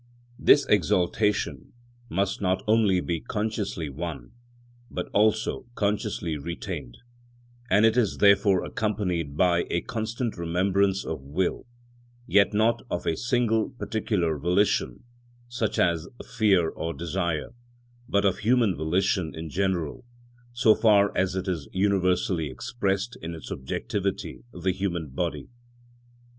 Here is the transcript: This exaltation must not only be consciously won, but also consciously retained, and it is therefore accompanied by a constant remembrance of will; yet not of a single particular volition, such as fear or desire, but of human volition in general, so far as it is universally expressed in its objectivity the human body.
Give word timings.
This 0.39 0.65
exaltation 0.65 1.73
must 2.09 2.41
not 2.41 2.63
only 2.65 3.01
be 3.01 3.19
consciously 3.19 3.87
won, 3.87 4.31
but 4.89 5.07
also 5.13 5.67
consciously 5.75 6.37
retained, 6.39 6.97
and 7.69 7.85
it 7.85 7.95
is 7.95 8.17
therefore 8.17 8.65
accompanied 8.65 9.37
by 9.37 9.67
a 9.69 9.81
constant 9.81 10.39
remembrance 10.39 11.05
of 11.05 11.21
will; 11.21 11.67
yet 12.25 12.51
not 12.51 12.81
of 12.89 13.05
a 13.05 13.15
single 13.15 13.69
particular 13.69 14.39
volition, 14.39 15.03
such 15.47 15.77
as 15.77 16.07
fear 16.27 16.67
or 16.67 16.95
desire, 16.95 17.51
but 18.09 18.25
of 18.25 18.39
human 18.39 18.75
volition 18.75 19.35
in 19.35 19.51
general, 19.51 20.03
so 20.51 20.73
far 20.73 21.15
as 21.15 21.35
it 21.35 21.47
is 21.47 21.67
universally 21.73 22.49
expressed 22.49 23.17
in 23.21 23.35
its 23.35 23.51
objectivity 23.51 24.41
the 24.51 24.71
human 24.71 25.09
body. 25.09 25.49